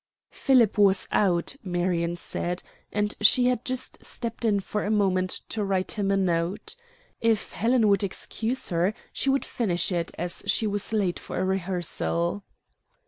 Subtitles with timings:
[0.31, 5.63] Philip was out, Marion said, and she had just stepped in for a moment to
[5.63, 6.73] write him a note.
[7.21, 12.43] If Helen would excuse her, she would finish it, as she was late for rehearsal.